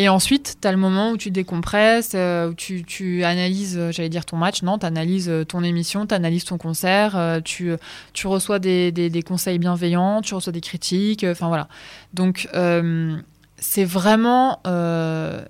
[0.01, 3.93] Et ensuite, tu as le moment où tu décompresses, euh, où tu, tu analyses, euh,
[3.93, 7.73] j'allais dire ton match, non, tu analyses ton émission, tu analyses ton concert, euh, tu,
[8.15, 11.69] tu reçois des, des- conseils bienveillants, tu reçois des critiques, euh, enfin voilà.
[12.15, 13.15] Donc, euh,
[13.59, 15.45] c'est vraiment, euh,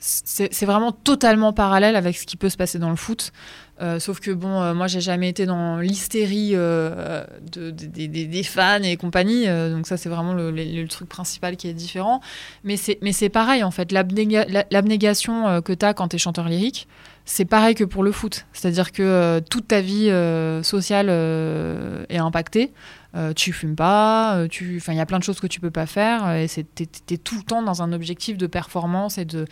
[0.00, 3.32] c'est vraiment totalement parallèle avec ce qui peut se passer dans le foot.
[3.80, 8.42] Euh, sauf que bon, euh, moi j'ai jamais été dans l'hystérie euh, de- de- des-
[8.42, 12.20] fans et compagnie, donc ça c'est vraiment le, truc principal qui est différent.
[12.64, 16.48] Mais c'est pareil en fait, l'abnéga- la- l'abnégation que tu as quand tu es chanteur
[16.48, 16.88] lyrique,
[17.24, 18.46] c'est pareil que pour le foot.
[18.52, 20.10] C'est-à-dire que toute ta vie
[20.64, 21.08] sociale
[22.08, 22.72] est impactée.
[23.36, 26.32] Tu fumes pas, tu, il y a plein de choses que tu peux pas faire
[26.32, 29.44] et t'es tout le temps dans un objectif de performance et de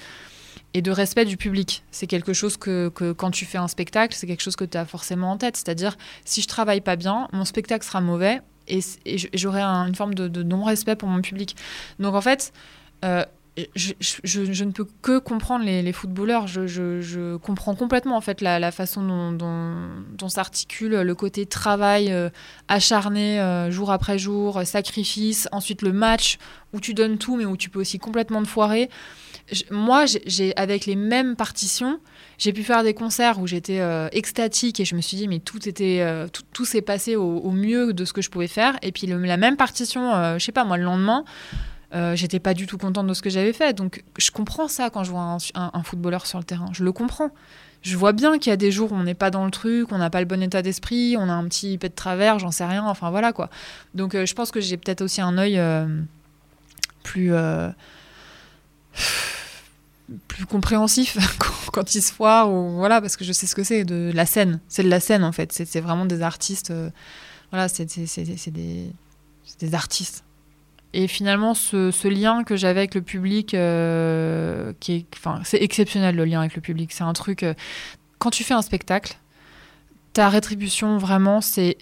[0.74, 1.84] et de respect du public.
[1.90, 4.84] C'est quelque chose que, quand tu fais un spectacle, c'est quelque chose que tu as
[4.84, 5.56] forcément en tête.
[5.56, 8.80] C'est-à-dire, si je travaille pas bien, mon spectacle sera mauvais et,
[9.34, 11.56] j'aurai un- une forme de, non-respect pour mon public.
[11.98, 12.52] Donc en fait,
[13.04, 13.24] euh,
[13.74, 16.46] je, ne peux que comprendre les, footballeurs.
[16.46, 22.28] Je, comprends complètement en fait la, façon dont, s'articule le côté travail euh,
[22.68, 26.38] acharné euh, jour après jour, sacrifice, ensuite le match
[26.72, 28.90] où tu donnes tout mais où tu peux aussi complètement te foirer.
[29.70, 32.00] Moi, j'ai- avec les mêmes partitions,
[32.36, 35.38] j'ai pu faire des concerts où j'étais euh, extatique et je me suis dit mais
[35.38, 38.76] tout était euh, tout, s'est passé au, mieux de ce que je pouvais faire.
[38.82, 41.24] Et puis la même partition, euh, je sais pas moi, le lendemain.
[41.94, 43.72] Euh, j'étais pas du tout contente de ce que j'avais fait.
[43.72, 45.20] Donc je comprends ça quand je vois
[45.54, 46.68] un, un- footballeur sur le terrain.
[46.72, 47.30] Je le comprends.
[47.82, 49.92] Je vois bien qu'il y a des jours où on n'est pas dans le truc,
[49.92, 52.50] on n'a pas le bon état d'esprit, on a un petit peu de travers, j'en
[52.50, 52.84] sais rien.
[52.84, 53.48] Enfin voilà quoi.
[53.94, 55.60] Donc je pense que j'ai peut-être aussi un œil
[57.04, 57.32] plus
[60.28, 63.64] plus compréhensif quand, quand il se foire ou voilà parce que je sais ce que
[63.64, 64.60] c'est de la scène.
[64.68, 65.52] C'est de la scène en fait.
[65.52, 66.70] C'est vraiment des artistes.
[66.70, 66.90] euh,
[67.50, 67.84] voilà, c'est
[68.50, 68.90] des,
[69.60, 70.24] des artistes.
[70.92, 74.72] Et finalement, ce, ce lien que j'avais avec le public, euh,
[75.44, 76.92] c'est exceptionnel le lien avec le public.
[76.92, 77.42] C'est un truc.
[77.42, 77.54] euh,
[78.18, 79.18] quand tu fais un spectacle,
[80.14, 81.76] ta rétribution vraiment, c'est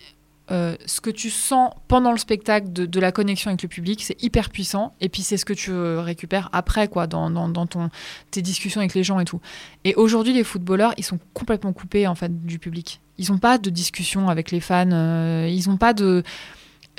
[0.51, 4.23] euh, ce que tu sens pendant le spectacle de, la connexion avec le public, c'est
[4.23, 4.95] hyper puissant.
[5.01, 7.89] Et puis c'est ce que tu euh, récupères après, quoi, dans, dans, dans ton,
[8.31, 9.41] tes discussions avec les gens et tout.
[9.85, 13.01] Et aujourd'hui, les footballeurs, ils sont complètement coupés en fait du public.
[13.17, 14.91] Ils n'ont pas de discussion avec les fans.
[14.93, 16.23] euh, ils n'ont pas de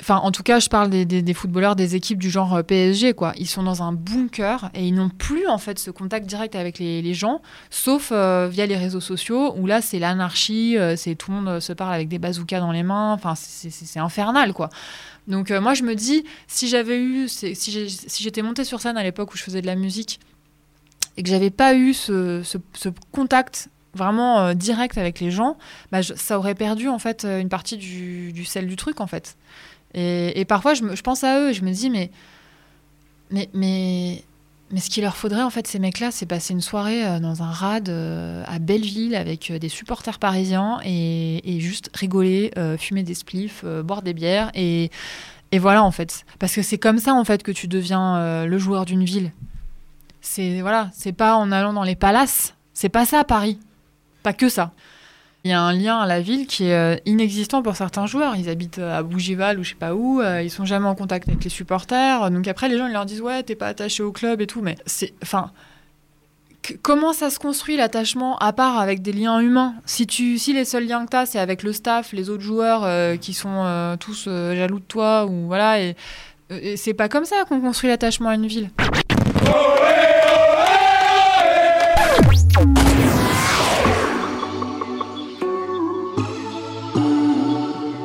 [0.02, 3.32] Enfin, en tout cas, je parle des, footballeurs des équipes du genre euh, PSG, quoi.
[3.38, 6.78] Ils sont dans un bunker et ils n'ont plus, en fait, ce contact direct avec
[6.78, 11.30] les, gens, sauf euh, via les réseaux sociaux, où là, c'est l'anarchie, euh, c'est tout
[11.30, 14.68] le monde se parle avec des bazookas dans les mains, enfin, c'est- infernal, quoi.
[15.28, 18.98] Donc, moi, je me dis, si j'avais eu, si j'ai- si j'étais montée sur scène
[18.98, 20.20] à l'époque où je faisais de la musique
[21.16, 22.42] et que j'avais pas eu ce,
[23.12, 25.56] contact vraiment direct avec les gens,
[25.90, 29.36] bah, ça aurait perdu, en fait, une partie du, du sel du truc, en fait.
[29.94, 32.10] Et, parfois, je, pense à eux et je me dis, mais,
[33.30, 34.22] mais, mais,
[34.70, 37.42] mais ce qu'il leur faudrait, en fait, ces mecs-là, c'est passer une soirée euh, dans
[37.42, 43.04] un rad euh, à Belleville avec euh, des supporters parisiens et, et juste rigoler, fumer
[43.04, 44.50] des spliffs, boire des bières.
[44.54, 44.90] Et,
[45.52, 46.26] et voilà, en fait.
[46.38, 49.32] Parce que c'est comme ça, en fait, que tu deviens le joueur d'une ville.
[50.20, 52.54] C'est voilà, c'est pas en allant dans les palaces.
[52.74, 53.58] C'est pas ça, Paris.
[54.22, 54.72] Pas que ça.
[55.46, 58.34] Il y a un lien à la ville qui est euh, inexistant pour certains joueurs.
[58.34, 60.20] Ils habitent euh, à Bougival ou je sais pas où.
[60.20, 62.32] euh, ils sont jamais en contact avec les supporters.
[62.32, 64.60] Donc après, les gens ils leur disent ouais, t'es pas attaché au club et tout.
[64.60, 65.52] Mais c'est, enfin,
[66.82, 69.76] comment ça se construit l'attachement à part avec des liens humains?
[69.84, 73.16] Si tu, si les seuls liens que t'as c'est avec le staff, les autres joueurs
[73.20, 75.78] qui sont tous jaloux de toi ou voilà.
[75.80, 78.70] Et c'est pas comme ça qu'on construit l'attachement à une ville.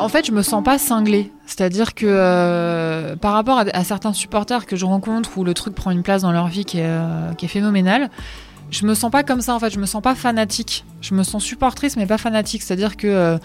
[0.02, 1.32] En fait, je me sens pas cinglée.
[1.46, 5.92] C'est-à-dire que euh, par rapport à, certains supporters que je rencontre où le truc prend
[5.92, 8.10] une place dans leur vie qui est, euh, qui est phénoménale,
[8.72, 9.70] je me sens pas comme ça en fait.
[9.70, 10.86] Je me sens pas fanatique.
[11.02, 12.64] Je me sens supportrice mais pas fanatique.
[12.64, 13.38] C'est-à-dire que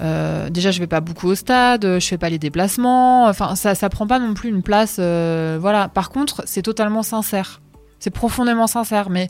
[0.00, 3.26] euh, déjà je vais pas beaucoup au stade, je fais pas les déplacements.
[3.26, 4.96] Enfin, ça, ça prend pas non plus une place.
[4.98, 5.88] voilà.
[5.88, 7.60] Par contre, c'est totalement sincère.
[8.00, 9.08] C'est profondément sincère.
[9.08, 9.28] Mais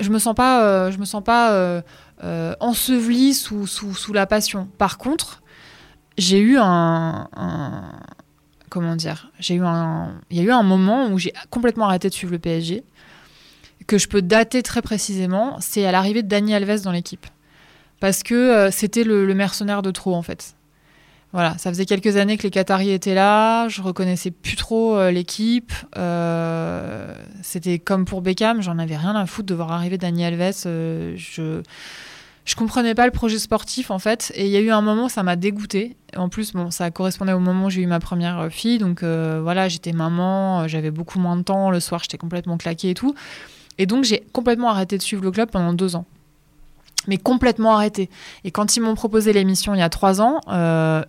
[0.00, 1.82] je me sens pas, je me sens pas
[2.60, 4.68] ensevelie sous, sous la passion.
[4.76, 5.40] Par contre,
[6.18, 7.28] j'ai eu un,
[8.70, 12.08] comment dire j'ai eu un il y a eu un moment où j'ai complètement arrêté
[12.08, 12.84] de suivre le PSG
[13.86, 17.26] que je peux dater très précisément c'est à l'arrivée de Dani Alves dans l'équipe.
[18.00, 20.54] Parce que euh, c'était le, mercenaire de trop en fait.
[21.32, 25.10] Voilà ça faisait quelques années que les Qataris étaient là je reconnaissais plus trop euh,
[25.10, 30.24] l'équipe Euh, c'était comme pour Beckham j'en avais rien à foutre de voir arriver Dani
[30.24, 31.62] Alves je
[32.46, 34.32] je comprenais pas le projet sportif en fait.
[34.36, 37.32] Et il y a eu un moment ça m'a dégoûté en plus bon ça correspondait
[37.32, 38.78] au moment où j'ai eu ma première euh, fille.
[38.78, 41.70] Donc euh, voilà j'étais maman euh, j'avais beaucoup moins de temps.
[41.70, 43.14] Le soir j'étais complètement claquée et tout.
[43.78, 46.06] Et donc j'ai complètement arrêté de suivre le club pendant deux ans.
[47.08, 48.10] Mais complètement arrêté.
[48.42, 50.40] Et quand ils m'ont proposé l'émission il y a trois ans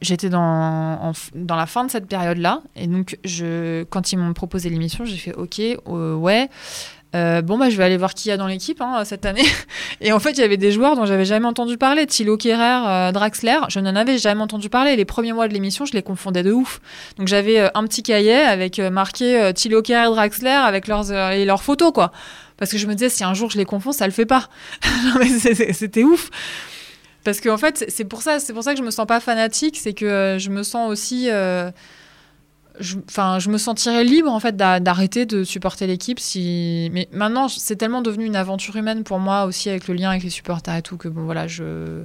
[0.02, 4.34] j'étais dans dans la fin de cette période là et donc je quand ils m'ont
[4.34, 6.50] proposé l'émission j'ai fait ok ouais
[7.16, 9.46] euh, bon bah je vais aller voir qui y a dans l'équipe hein, cette année
[10.02, 12.06] et en fait, il y avait des joueurs dont j'avais jamais entendu parler.
[12.06, 14.96] Thilo Kerrer, euh, Draxler, je n'en avais jamais entendu parler.
[14.96, 16.82] Les premiers mois de l'émission, je les confondais de ouf.
[17.18, 21.64] Donc j'avais euh, un petit cahier avec marqué Thilo Kerrer, Draxler avec leurs, et leurs
[21.64, 22.12] photos, quoi.
[22.58, 24.50] Parce que je me disais, si un jour je les confonds, ça le fait pas.
[25.74, 26.30] C'était ouf.
[27.24, 29.20] Parce que en fait, c'est pour ça, c'est pour ça que je me sens pas
[29.20, 31.30] fanatique, c'est que je me sens aussi,
[32.80, 32.98] je-
[33.40, 36.90] je me sentirais libre en fait d'a- d'arrêter de supporter l'équipe si.
[36.94, 40.24] Mais maintenant, c'est tellement devenu une aventure humaine pour moi aussi avec le lien avec
[40.24, 42.04] les supporters et tout que bon voilà, je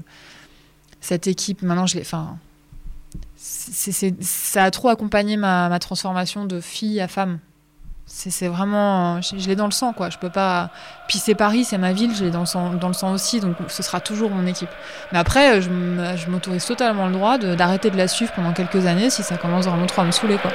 [1.01, 2.37] cette équipe maintenant je l'ai, enfin,
[3.37, 7.39] ça a trop accompagné ma, ma transformation de fille à femme.
[8.05, 10.11] C'est vraiment, je, l'ai dans le sang quoi.
[10.11, 10.71] Je peux pas.
[11.09, 13.83] Puis c'est Paris, c'est ma ville, je l'ai dans le sang, le aussi, donc ce
[13.83, 14.69] sera toujours mon équipe.
[15.12, 19.23] Mais après, je m'autorise totalement le droit d'arrêter de la suivre pendant quelques années si
[19.23, 20.51] ça commence vraiment trop à me saouler quoi.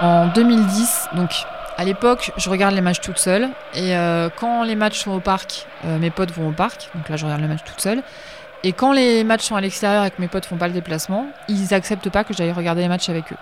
[0.00, 1.30] En 2010, donc
[1.76, 3.48] à l'époque, je regarde les matchs toute seule.
[3.74, 6.90] Et euh, quand les matchs sont au parc, euh, mes potes vont au parc.
[6.94, 8.02] Donc là, je regarde les matchs toute seule.
[8.64, 11.26] Et quand les matchs sont à l'extérieur et que mes potes font pas le déplacement,
[11.48, 13.36] ils acceptent pas que j'aille regarder les matchs avec eux.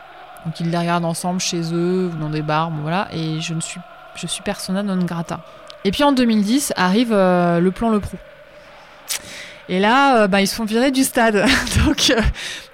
[0.45, 3.07] Donc ils les regardent ensemble chez eux ou dans des bars, bon, voilà.
[3.13, 3.81] Et je ne suis,
[4.17, 5.39] je suis persona non grata.
[5.85, 8.17] Et puis en 2010 arrive euh, le plan Le Pro.
[9.69, 11.45] Et là, euh, bah, ils se font virer du stade.
[11.87, 12.21] Donc, euh,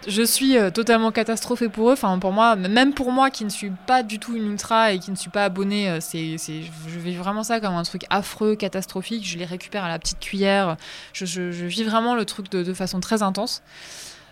[0.07, 1.93] je suis euh, totalement catastrophée pour eux.
[1.93, 4.99] Enfin, pour moi, même pour moi qui ne suis pas du tout une ultra et
[4.99, 9.27] qui ne suis pas abonnée, c'est, je vis vraiment ça comme un truc affreux, catastrophique.
[9.27, 10.77] Je les récupère à la petite cuillère.
[11.13, 13.63] Je, vis vraiment le truc de, façon très intense.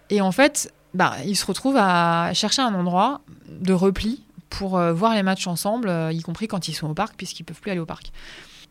[0.08, 5.14] Et en fait, bah, ils se retrouvent à chercher un endroit de repli pour voir
[5.14, 7.86] les matchs ensemble, y compris quand ils sont au parc, puisqu'ils peuvent plus aller au
[7.86, 8.12] parc.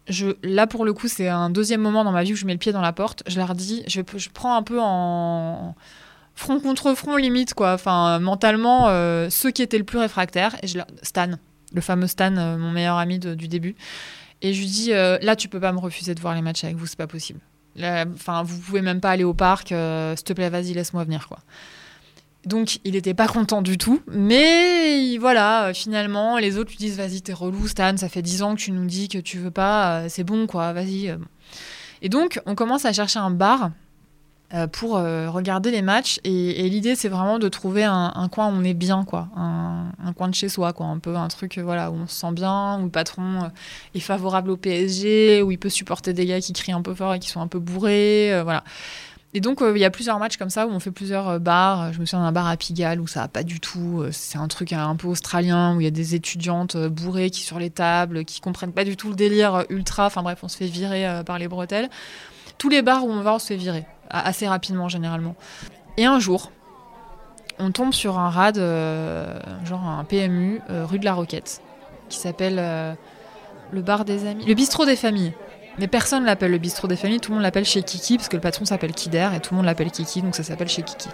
[0.07, 2.53] Je, là, pour le coup, c'est un deuxième moment dans ma vie où je mets
[2.53, 3.23] le pied dans la porte.
[3.27, 4.01] Je leur dis, je,
[4.33, 5.75] prends un peu en
[6.35, 7.73] front contre front limite, quoi.
[7.73, 10.55] Enfin, mentalement, euh, ceux qui étaient le plus réfractaires.
[10.63, 10.79] Je.
[11.01, 11.31] Stan,
[11.73, 13.75] le fameux Stan, euh, mon meilleur ami du début.
[14.41, 16.63] Et je lui dis, euh, là, tu peux pas me refuser de voir les matchs
[16.63, 17.39] avec vous, c'est pas possible.
[17.79, 19.69] Enfin, vous pouvez même pas aller au parc.
[19.69, 21.39] S'il te plaît, vas-y, laisse-moi venir, quoi.
[22.45, 24.01] Donc, il était pas content du tout.
[24.07, 28.43] Mais il- voilà, finalement, les autres lui disent Vas-y, t'es relou, Stan, ça fait 10
[28.43, 31.09] ans que tu nous dis que tu veux pas, euh, c'est bon, quoi, vas-y.
[31.09, 31.17] euh.
[32.01, 33.71] Et donc, on commence à chercher un bar
[34.53, 36.19] euh, pour regarder les matchs.
[36.23, 39.27] Et, l'idée, c'est vraiment de trouver un, coin où on est bien, quoi.
[39.35, 40.85] Un, coin de chez soi, quoi.
[40.85, 43.49] Un peu un truc voilà, où on se sent bien, où le patron
[43.95, 47.15] est favorable au PSG, où il peut supporter des gars qui crient un peu fort
[47.15, 48.63] et qui sont un peu bourrés, voilà.
[49.35, 51.39] Et donc, euh, il y a plusieurs matchs comme ça où on fait plusieurs euh,
[51.39, 51.91] bars.
[51.91, 53.99] Je me souviens d'un bar à Pigalle où ça va pas du tout.
[54.01, 57.41] euh, C'est un truc un peu australien où il y a des étudiantes bourrées qui
[57.41, 60.05] sur les tables, qui comprennent pas du tout le délire ultra.
[60.05, 61.89] Enfin bref, on se fait virer par les bretelles.
[62.57, 63.85] Tous les bars où on va, on se fait virer.
[64.09, 65.35] Assez rapidement, généralement.
[65.97, 66.53] Et un jour,
[67.59, 71.61] on tombe sur un rad, genre un PMU, rue de la Roquette,
[72.07, 72.95] qui s'appelle
[73.71, 74.45] le bar des amis.
[74.45, 75.33] Le bistrot des familles.
[75.77, 78.35] Mais personne l'appelle le bistrot des familles, tout le monde l'appelle chez Kiki, parce que
[78.35, 81.09] le patron s'appelle Kider, et tout le monde l'appelle Kiki, donc ça s'appelle chez Kiki.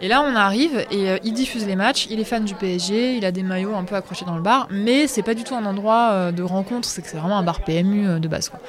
[0.00, 3.16] Et là, on arrive, et euh, il diffuse les matchs, il est fan du PSG,
[3.16, 5.54] il a des maillots un peu accrochés dans le bar, mais c'est pas du tout
[5.54, 8.48] un endroit euh, de rencontre, c'est que c'est vraiment un bar PMU euh, de base,
[8.48, 8.60] quoi.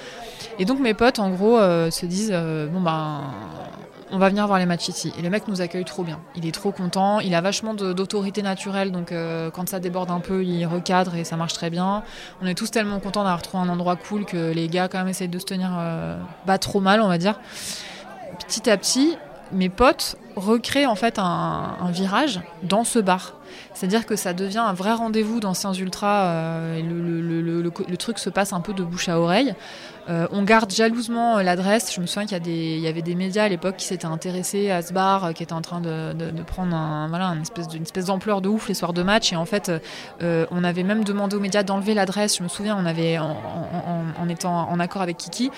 [0.60, 2.32] Et donc mes potes, en gros, se disent,
[2.72, 3.22] bon ben,
[4.12, 5.14] on va venir voir les matchs ici.
[5.18, 6.20] Et le mec nous accueille trop bien.
[6.36, 7.20] Il est trop content.
[7.20, 8.92] Il a vachement d'autorité naturelle.
[8.92, 12.04] Donc, euh, quand ça déborde un peu, il recadre et ça marche très bien.
[12.42, 15.08] On est tous tellement contents d'avoir trouvé un endroit cool que les gars, quand même,
[15.08, 17.40] essayent de se tenir euh, pas trop mal, on va dire.
[18.48, 19.18] Petit à petit,
[19.54, 23.34] mes potes recréent en fait un, virage dans ce bar.
[23.74, 26.26] C'est-à-dire que ça devient un vrai rendez-vous d'anciens ultras.
[26.26, 29.54] euh, et le, truc se passe un peu de bouche à oreille.
[30.10, 31.94] Euh, on garde jalousement euh, l'adresse.
[31.94, 34.94] Je me souviens qu'il y, avait des médias à l'époque qui s'étaient intéressés à ce
[34.94, 36.14] bar, qui étaient en train de,
[36.48, 37.36] prendre un,
[37.74, 39.32] une espèce d'ampleur de ouf les soirs de match.
[39.34, 39.72] Et en fait,
[40.22, 42.38] on avait même demandé aux médias d'enlever l'adresse.
[42.38, 45.52] Je me souviens, on avait, en étant en accord avec Kiki,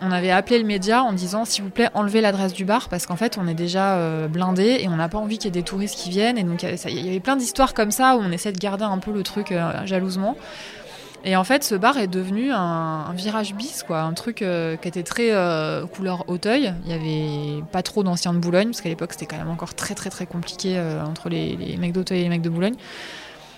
[0.00, 3.06] on avait appelé le média en disant s'il vous plaît enlevez l'adresse du bar parce
[3.06, 5.60] qu'en fait on est déjà euh, blindé et on n'a pas envie qu'il y ait
[5.60, 6.38] des touristes qui viennent.
[6.38, 8.98] Et donc il y avait plein d'histoires comme ça où on essaie de garder un
[8.98, 10.36] peu le truc euh, jalousement.
[11.24, 14.02] Et en fait ce bar est devenu un, virage bis quoi.
[14.02, 15.32] Un truc euh, qui était très
[15.92, 16.72] couleur Auteuil.
[16.86, 19.74] Il y avait pas trop d'anciens de Boulogne parce qu'à l'époque c'était quand même encore
[19.74, 22.76] très très très compliqué entre les, mecs d'Auteuil et les mecs de Boulogne.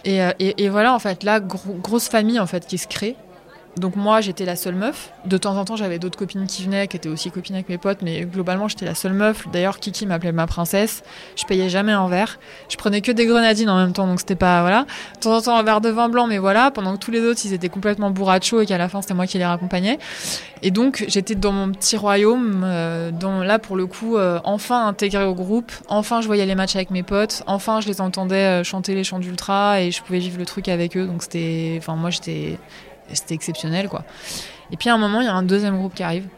[0.06, 3.16] Et, et- voilà en fait là gros- grosse famille en fait qui se crée
[3.76, 5.12] donc moi j'étais la seule meuf.
[5.24, 7.78] De temps en temps j'avais d'autres copines qui venaient, qui étaient aussi copines avec mes
[7.78, 9.46] potes, mais globalement j'étais la seule meuf.
[9.52, 11.02] D'ailleurs Kiki m'appelait ma princesse.
[11.36, 12.38] Je payais jamais un verre.
[12.68, 14.86] Je prenais que des grenadines en même temps, donc c'était pas voilà.
[15.14, 16.70] De temps en temps un verre de vin blanc, mais voilà.
[16.70, 19.26] Pendant que tous les autres ils étaient complètement bourrachos et qu'à la fin c'était moi
[19.26, 19.98] qui les raccompagnais.
[20.62, 24.86] Et donc j'étais dans mon petit royaume, euh, dont là pour le coup euh, enfin
[24.86, 25.72] intégrée au groupe.
[25.88, 27.44] Enfin je voyais les matchs avec mes potes.
[27.46, 30.68] Enfin je les entendais euh, chanter les chants d'ultra et je pouvais vivre le truc
[30.68, 31.06] avec eux.
[31.06, 32.58] Donc c'était, enfin moi j'étais
[33.14, 34.04] c'était exceptionnel quoi.
[34.72, 36.28] Et puis à un moment, il y a un deuxième groupe qui arrive.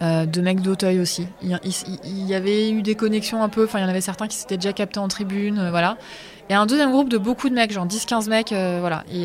[0.00, 1.26] Euh, de mecs d'Auteuil aussi.
[1.42, 1.50] Il
[2.28, 4.56] y, avait eu des connexions un peu, enfin il y en avait certains qui s'étaient
[4.56, 5.96] déjà captés en tribune, euh, voilà.
[6.48, 9.02] Et un deuxième groupe de beaucoup de mecs, genre 10-15 mecs, euh, voilà.
[9.12, 9.24] Et,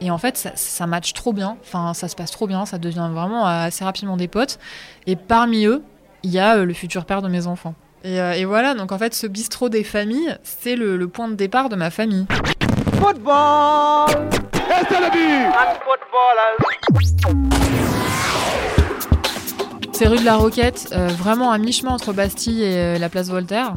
[0.00, 3.08] et en fait, ça, ça trop bien, enfin ça se passe trop bien, ça devient
[3.12, 4.60] vraiment assez rapidement des potes.
[5.08, 5.82] Et parmi eux,
[6.22, 7.74] il y a le futur père de mes enfants.
[8.04, 11.74] Et, voilà, donc en fait, ce bistrot des familles, c'est le point de départ de
[11.74, 12.26] ma famille.
[19.92, 23.28] C'est rue de la Roquette, euh, vraiment à mi-chemin entre Bastille et euh, la place
[23.30, 23.74] Voltaire.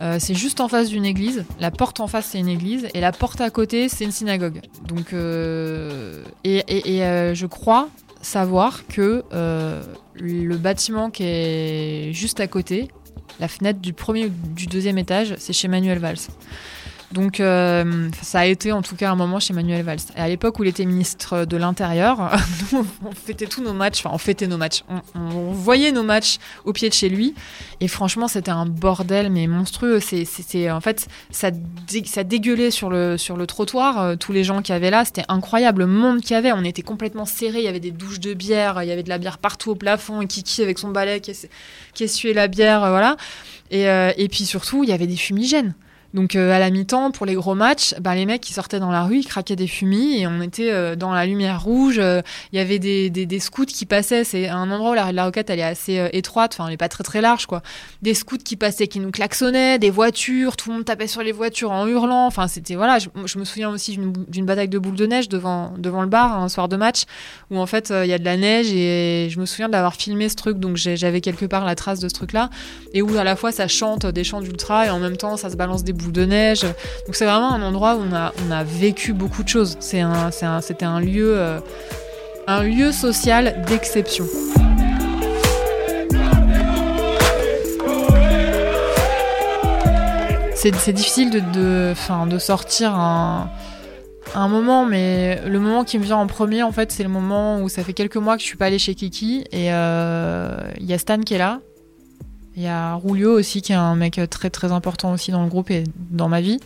[0.00, 1.44] Euh, c'est juste en face d'une église.
[1.58, 2.88] La porte en face, c'est une église.
[2.94, 4.60] Et la porte à côté, c'est une synagogue.
[4.86, 7.88] Donc, euh, et, et- et, euh, je crois
[8.22, 9.82] savoir que euh,
[10.14, 12.88] le bâtiment qui est juste à côté,
[13.40, 16.16] la fenêtre du premier ou du deuxième étage, c'est chez Manuel Valls.
[17.12, 19.98] Donc euh, ça a été en tout cas un moment chez Manuel Valls.
[20.16, 22.30] Et à l'époque où il était ministre de l'Intérieur,
[22.72, 24.84] on fêtait tous nos matchs, enfin on fêtait nos matchs,
[25.16, 27.34] on, voyait nos matchs au pied de chez lui.
[27.80, 29.98] Et franchement c'était un bordel mais monstrueux.
[29.98, 31.50] C'est- en fait ça,
[32.04, 35.24] ça dégueulait sur le, sur le trottoir, euh, tous les gens qui avaient là, c'était
[35.28, 36.52] incroyable le monde qu'il y avait.
[36.52, 39.08] On était complètement serrés, il y avait des douches de bière, il y avait de
[39.08, 41.50] la bière partout au plafond, et Kiki avec son balai qui, es-
[41.92, 43.16] qui essuyait la bière, euh, voilà.
[43.72, 45.74] Et puis surtout il y avait des fumigènes.
[46.12, 48.90] Donc euh, à la mi-temps, pour les gros matchs, bah, les mecs qui sortaient dans
[48.90, 51.98] la rue, ils craquaient des fumis et on était euh, dans la lumière rouge.
[51.98, 52.20] euh,
[52.52, 54.24] Il y avait des, scouts qui passaient.
[54.24, 56.88] C'est un endroit où la la Roquette elle est assez étroite, enfin elle est pas
[56.88, 57.62] très très large quoi.
[58.02, 61.32] Des scouts qui passaient, qui nous klaxonnaient, des voitures, tout le monde tapait sur les
[61.32, 62.26] voitures en hurlant.
[62.26, 62.98] Enfin c'était voilà.
[62.98, 66.38] Je, je me souviens aussi d'une bataille de boules de neige devant devant le bar
[66.40, 67.04] un soir de match
[67.50, 70.28] où en fait il y a de la neige et je me souviens d'avoir filmé
[70.28, 72.50] ce truc donc j'avais quelque part la trace de ce truc là
[72.92, 75.50] et où à la fois ça chante des chants d'ultra et en même temps ça
[75.50, 76.62] se balance des de neige.
[76.62, 79.76] Donc c'est vraiment un endroit où on a, on a vécu beaucoup de choses.
[79.80, 81.60] C'est un, un- c'était un lieu, euh,
[82.46, 84.24] un lieu social d'exception.
[90.54, 93.48] C'est difficile de, de, enfin, de sortir un,
[94.34, 97.60] un moment, mais le moment qui me vient en premier, en fait, c'est le moment
[97.62, 100.84] où ça fait quelques mois que je suis pas allée chez Kiki et euh, il
[100.84, 101.60] y a Stan qui est là.
[102.60, 105.48] Il y a Rulio aussi, qui est un mec très très important aussi dans le
[105.48, 106.60] groupe et dans ma vie.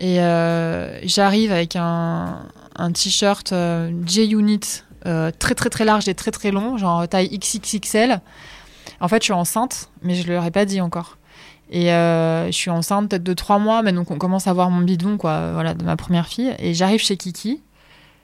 [0.00, 6.14] Et euh, j'arrive avec un, un t-shirt euh, J-Unit euh, très très très large et
[6.14, 8.22] très très long, genre taille XXXL.
[9.02, 11.18] En fait, je suis enceinte, mais je leur ai pas dit encore.
[11.70, 14.70] Et euh, je suis enceinte peut-être de trois mois, mais donc on commence à voir
[14.70, 16.54] mon bidon, quoi, voilà, de ma première fille.
[16.60, 17.60] Et j'arrive chez Kiki,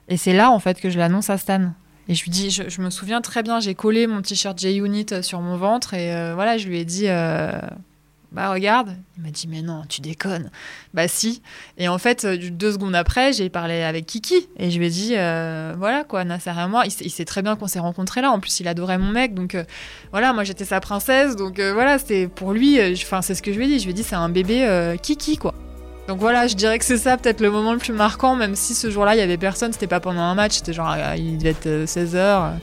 [0.07, 1.73] et c'est là en fait que je l'annonce à Stan.
[2.09, 5.05] Et je lui dis, je, je me souviens très bien, j'ai collé mon t-shirt J-Unit
[5.21, 7.51] sur mon ventre, et euh, voilà, je lui ai dit, euh,
[8.31, 8.95] bah regarde.
[9.17, 10.49] Il m'a dit, mais non, tu déconnes.
[10.95, 11.41] Bah si.
[11.77, 14.89] Et en fait, euh, deux secondes après, j'ai parlé avec Kiki, et je lui ai
[14.89, 18.31] dit, euh, voilà quoi, Nasser et moi, il, sait- très bien qu'on s'est rencontrés là.
[18.31, 19.63] En plus, il adorait mon mec, donc euh,
[20.11, 23.43] voilà, moi j'étais sa princesse, donc euh, voilà, c'était pour lui, euh, enfin c'est ce
[23.43, 23.77] que je lui ai dit.
[23.77, 25.53] Je lui ai dit, c'est un bébé euh, Kiki quoi.
[26.09, 28.73] Donc voilà, je dirais que c'est ça peut-être le moment le plus marquant, même si
[28.73, 31.37] ce jour-là il y avait personne, c'était pas pendant un match, c'était genre euh, il
[31.37, 32.53] devait être 16h.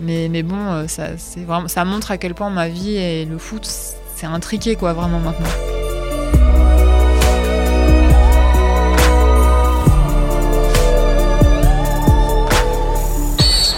[0.00, 3.24] Mais, mais bon, euh, ça, c'est vraiment, ça montre à quel point ma vie et
[3.24, 3.64] le foot,
[4.16, 5.46] c'est intriqué, quoi, vraiment maintenant.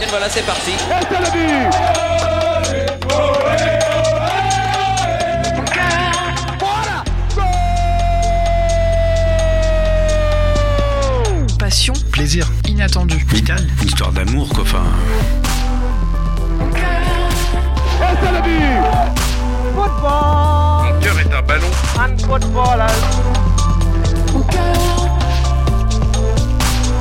[0.02, 0.72] Et voilà, c'est parti.
[12.31, 12.47] Plaisir.
[12.68, 13.26] inattendue.
[13.26, 13.66] Vital.
[13.83, 14.62] Une histoire d'amour, quoi.
[14.62, 14.85] Enfin,
[16.61, 16.70] Mon
[21.01, 21.66] cœur est un ballon.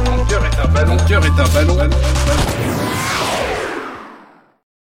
[0.07, 0.95] Mon cœur est un ballon.
[0.95, 1.75] Mon cœur est un ballon.
[1.75, 2.88] ballon, ballon.